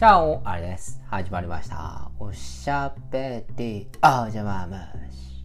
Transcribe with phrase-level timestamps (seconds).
[0.00, 0.98] じゃあ、あれです。
[1.08, 2.10] 始まりました。
[2.18, 4.74] おしゃべりおじゃまむ
[5.12, 5.44] し。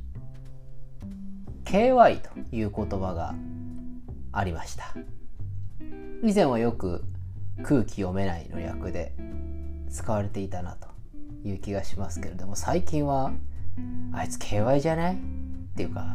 [1.66, 3.36] KY という言葉が
[4.32, 4.94] ありました。
[6.24, 7.04] 以前はよく
[7.64, 9.14] 空気読めないの略で
[9.90, 10.88] 使われていたなと
[11.44, 13.34] いう気がしますけれども、最近は
[14.14, 15.16] あいつ KY じゃない？
[15.16, 15.18] っ
[15.76, 16.08] ていうか、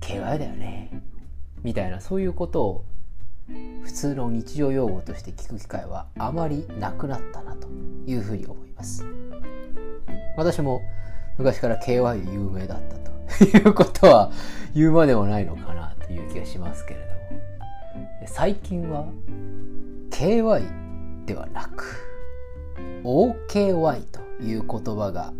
[0.00, 1.02] KY だよね？
[1.62, 2.84] みたいなそういうことを
[3.82, 7.68] 普通の日常用語として聞く機会はあまりなくなったなと
[8.06, 9.04] いうふうに思います。
[10.36, 10.82] 私も
[11.38, 12.96] 昔から KY 有名だった
[13.38, 14.32] ということは
[14.74, 17.16] 言うまでもないのかなという気がしますけれども。
[18.26, 19.06] 最近は
[20.10, 21.96] KY ではなく
[23.04, 25.32] OKY という言葉が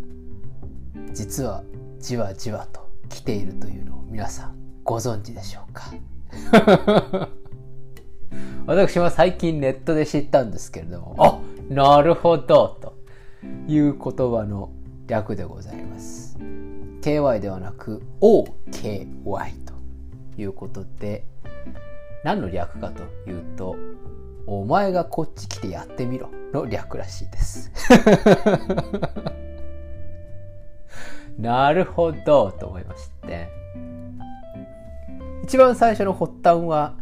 [1.13, 1.63] 実は
[1.99, 5.91] じわじわと来ているというのを皆さんご存知でしょうか？
[8.67, 11.39] 私は最近ネットで知ったんですけれども、あ
[11.73, 12.95] なるほどと
[13.65, 14.71] いう言葉の
[15.07, 16.37] 略でございます。
[17.01, 19.73] KY ではなく OKY と
[20.37, 21.23] いうことで、
[22.25, 23.77] 何の略かというと、
[24.45, 27.71] お前がこっち来てやってみろの略らしいです。
[31.39, 33.47] なるほどと思いまして。
[35.45, 36.95] 一番最初の発端は、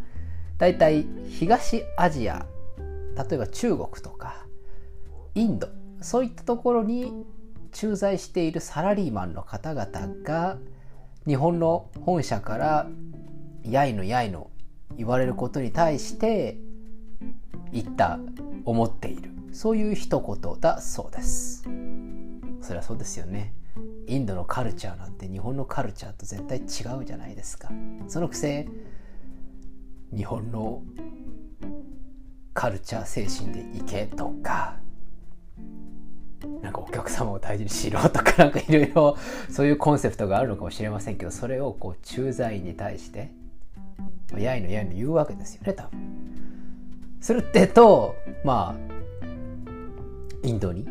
[0.58, 2.46] 大体東アジア
[3.16, 4.46] 例えば中国とか
[5.34, 5.68] インド
[6.00, 7.12] そういったところに
[7.72, 9.90] 駐在しているサラリーマンの方々
[10.22, 10.58] が
[11.26, 12.86] 日本の本社から
[13.62, 14.50] やいのやいの
[14.96, 16.56] 言われることに対して
[17.72, 18.18] 言った
[18.64, 19.30] 思っている。
[19.52, 21.64] そういう一言だそうです。
[22.60, 23.54] そりゃそうですよね。
[24.06, 27.70] インドのカルチャーなんて日本のカルチャーと絶対違うじゃないですか。
[28.06, 28.68] そのくせ
[30.14, 30.82] 日本の
[32.54, 34.76] カルチャー精神でいけとか。
[36.62, 39.16] なんかお客様を大事にしろとかなんかいろいろ
[39.50, 43.32] そういうコンセプトがあるのかもしれませんけどそれをこう駐在員に対して
[44.36, 46.26] やいのやいの言うわけですよね多分。
[47.20, 48.14] するってと
[48.44, 50.86] まあインドに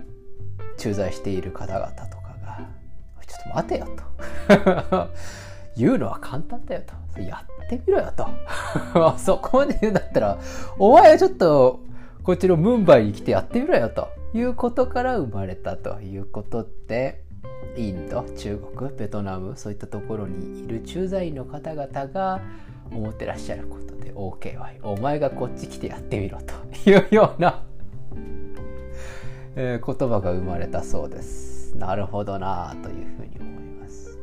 [0.78, 2.59] 駐在している方々とかが
[3.25, 5.09] 「ちょっと待てよ」と。
[5.78, 6.81] 言うのは簡単だよ
[7.13, 7.22] と。
[7.22, 8.27] やってみろよと。
[9.17, 10.37] そこまで言うんだったら
[10.77, 11.79] お前はちょっと
[12.23, 17.23] こっちのムンバイに来てやってみろよということから生まれたということで
[17.75, 22.41] インド中国ベトナムそういったところにいる駐在員の方々が
[22.91, 27.63] 思ってらっしゃることで OKY お前がこっち来てやってみろというような
[29.57, 31.75] えー、言葉が生まれたそうです。
[31.77, 34.19] なるほどなというふうに思います。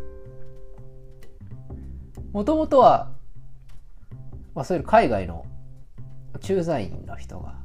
[2.33, 3.13] もともとは
[4.55, 5.47] まあ、そういう海外の
[6.41, 7.63] 駐在員の人が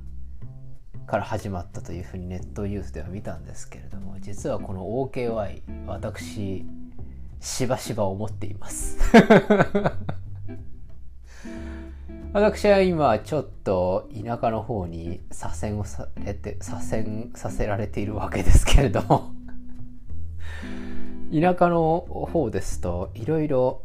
[1.08, 6.66] から始まったというふうにネットニュースでは見たんですけれども実はこの OKY 私
[7.40, 8.98] しばしば思っています。
[12.34, 19.32] 私は今ちょっと田舎の方に左遷をされて左遷させられているわけですけれども
[21.34, 23.82] 田舎の方ですといろいろ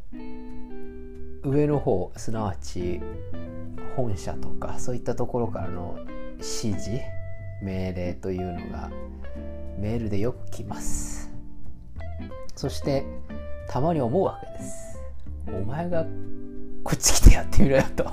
[1.44, 3.00] 上の方すなわち
[3.96, 5.98] 本社とかそういったところからの
[6.34, 7.00] 指示
[7.62, 8.90] 命令というのが
[9.78, 11.30] メールでよく来ます。
[12.54, 13.04] そして
[13.68, 15.02] たまに思うわけです。
[15.48, 16.04] お前が
[16.84, 18.04] こっち来てやってみろよと。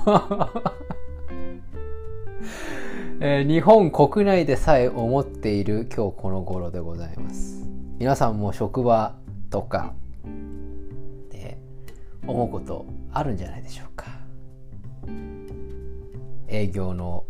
[3.22, 7.68] えー、日本国内でさえ思っている今日この頃でございます。
[7.98, 9.14] 皆さんも職場
[9.50, 9.92] とか
[12.30, 14.06] 思うことあるんじゃないでしょうか。
[16.48, 17.24] 営業の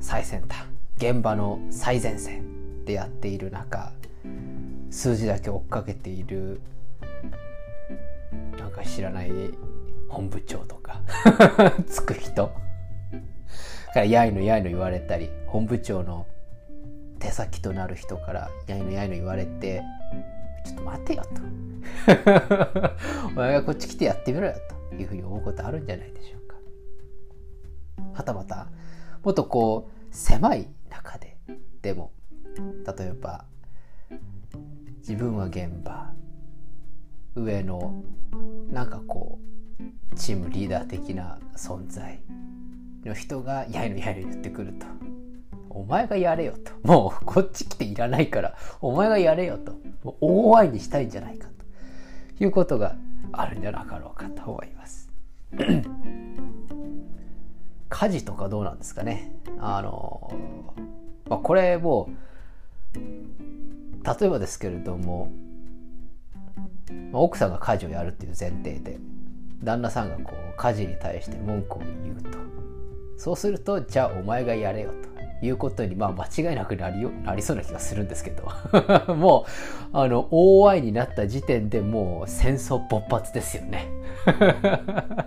[0.00, 3.92] 最先端現場の最前線でやっている中
[4.90, 6.60] 数字だけ追っかけている
[8.58, 9.30] なんか知らない
[10.08, 11.02] 本部長とか
[11.86, 12.50] つく人。
[13.96, 16.26] からやいのやいの言われたり本部長の
[17.18, 19.82] 手先となる人からやいのやいの言われて
[20.66, 21.28] ちょっと待てよと
[23.28, 24.54] お前がこっち来てやってみろよ
[24.90, 26.56] というふうに思うことあるんじゃないでしょうか。
[28.14, 28.68] はたまた
[29.22, 31.38] もっとこう狭い中で
[31.82, 32.12] でも
[32.98, 33.44] 例えば
[34.98, 36.12] 自分は現場
[37.36, 38.02] 上の
[38.70, 39.38] なんかこ
[40.12, 42.20] うチームリーダー的な存在
[43.04, 44.86] の人がやいのやいの言ってくると
[45.76, 46.72] お前がやれよと。
[46.88, 49.72] もうこっち来ていらないからお前がやれよと。
[50.02, 52.44] もう大愛にしたいんじゃないかと。
[52.44, 52.96] いうことが
[53.32, 55.10] あるんじゃなかろうかと思います。
[57.88, 59.32] 家事とかどうなんですかね。
[59.58, 60.34] あの
[61.28, 62.08] まあ、これも
[62.94, 62.96] う
[64.04, 65.30] 例えばですけれども、
[67.12, 68.98] まあ、奥さんが家事をやるっていう前提で
[69.62, 72.38] 旦那さんがこう家事に対して文句を言うと。
[73.18, 75.15] そうするとじゃあお前がやれよと。
[75.42, 78.44] いうことにまあ間違いなくなりなりそうな気がするんですけど。
[79.14, 79.46] も
[79.92, 83.88] うあの大愛になった時点でもう戦争勃発ですよね。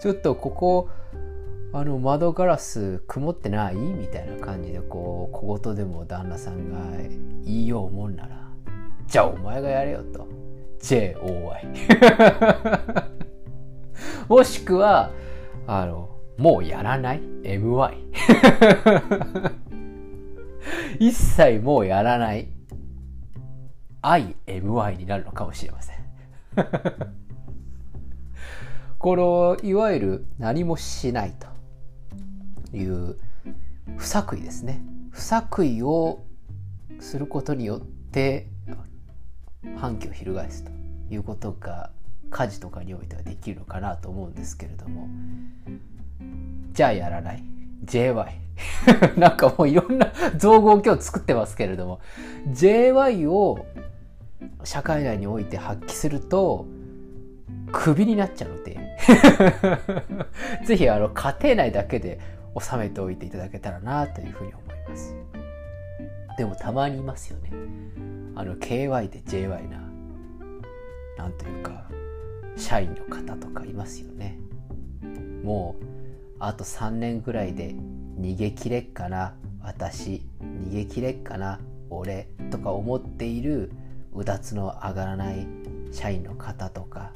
[0.00, 0.88] ちょっとここ
[1.72, 3.74] あの窓ガラス曇ってない？
[3.74, 6.78] みたいな感じでこう小言でも旦那さんが
[7.44, 8.38] 言いようもんなら
[9.06, 10.26] じゃあお前がやれよと。
[10.80, 11.56] JOY
[14.28, 15.10] もしくは
[15.66, 17.94] あのもうやらない ?MY
[21.00, 22.48] 一切もうやらない
[24.02, 25.96] ？IMY になるのかもしれません。
[28.98, 31.48] このいわゆる何もしないと。
[32.72, 33.16] いう
[33.96, 34.82] 不作為ですね。
[35.10, 36.24] 不作為を
[37.00, 38.48] することによって
[39.76, 40.70] 反旗を翻すと。
[41.10, 41.90] いうことが
[42.30, 45.08] 家事とかにおいてはできるのかなと思うんですけれども。
[46.78, 47.42] じゃあやらない。
[47.84, 48.14] JY
[49.18, 51.98] なんかもういろんな造語を今日作ってますけれども。
[52.52, 53.66] JY を
[54.62, 56.66] 社会内において発揮すると
[57.72, 58.78] クビになっちゃうので
[60.64, 62.20] ぜひあの家庭内だけで
[62.56, 65.16] 収めておいていただけたらなというふうに思います。
[66.36, 67.50] でもたまにいますよね。
[68.36, 69.80] あの KY で JY な
[71.16, 71.88] なんというか
[72.56, 74.38] 社員の方とかいますよね。
[75.42, 75.97] もう
[76.40, 77.74] あと3年ぐらいで
[78.20, 83.72] 逃げ切れっかな私逃げ切れっかな俺とか思っている
[84.14, 85.46] うだつの上がらない
[85.92, 87.12] 社員の方とか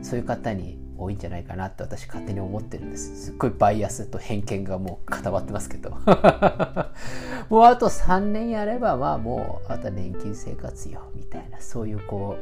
[0.00, 3.24] そういう方に多いんじゃないかなって私勝手に思ってるんです。
[3.24, 5.90] すっごいバイアスと偏見がもう固まってますけど。
[7.50, 12.36] もうあと3年やればまあもうあとは年金生活よみたいなそういうこ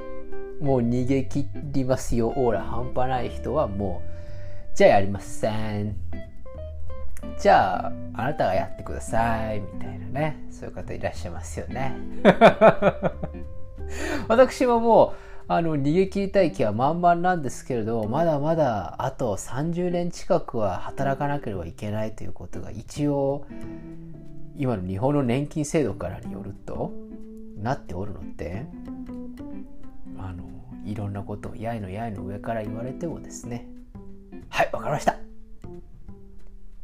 [0.61, 5.51] うもう逃げ切りますよオーラ半端ない人はもうじゃあやりませ
[5.83, 5.97] ん。
[7.41, 10.47] じゃああなたがやってくださいみたいなね。
[10.51, 11.97] そういう方いらっしゃいますよね。
[14.29, 15.13] 私ももう
[15.49, 23.47] あの逃げ切りたい気は満々なんですけれどまだまだあと30年近くは働かなければいけないということが一応
[24.57, 26.93] 今の日本の年金制度からによると
[27.57, 28.67] なっておるので
[30.19, 30.45] あの
[30.85, 33.67] いろんなことをやいのやいの上から言われてもですね。
[34.51, 35.30] はいわかりました。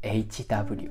[0.06, 0.90] HW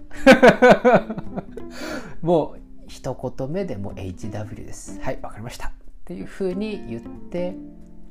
[2.21, 4.99] もう一言目でも HW です。
[5.01, 5.69] はいわかりました。
[5.69, 5.71] っ
[6.05, 7.55] ていうふうに言って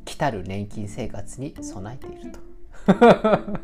[0.05, 2.41] 来たる年金生活に備えていると。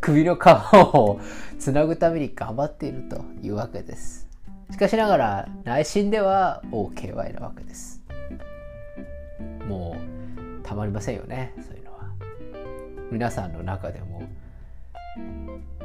[0.00, 0.46] 首の皮
[0.94, 1.20] を
[1.58, 4.28] つなぐために頑張っているというわけです。
[4.70, 8.00] しかしながら内心では OKY なわけです。
[9.68, 11.98] もうたまりませんよねそういうのは。
[13.10, 14.22] 皆さんの中でも。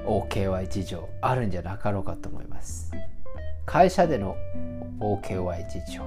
[0.05, 2.91] OKY 事情あるんじゃなかろうかと思います。
[3.65, 4.35] 会社での
[4.99, 6.03] OKY 事情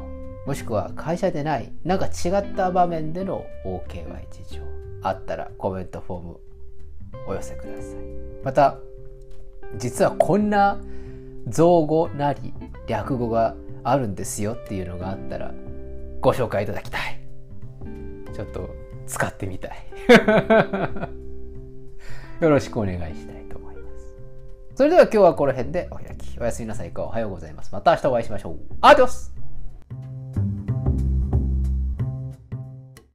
[0.46, 4.62] もしくは会社でないなんか違った場面での OKY 事情
[5.02, 6.40] あったらコメントフォーム
[7.26, 7.84] お寄せください。
[8.44, 8.78] また
[9.76, 10.78] 実はこんな
[11.49, 12.54] 造語なり
[12.87, 15.52] 略語があるんですよっていうのがあったら
[16.20, 17.20] ご紹介いただきたい。
[18.34, 18.68] ちょっと
[19.06, 19.73] 使ってみたい。
[22.40, 23.38] よろしくお願いしたい。
[24.78, 26.38] それでは今日はこの辺でお開き。
[26.38, 26.92] おやすみなさい。
[26.92, 27.73] かおはようございます。
[27.73, 28.58] また明日お会いしましょう。
[28.80, 29.38] アディオス